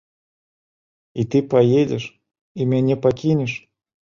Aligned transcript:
І 1.23 1.25
ты 1.35 1.41
паедзеш 1.51 2.09
і 2.59 2.69
мяне 2.73 2.95
пакінеш? 3.05 3.51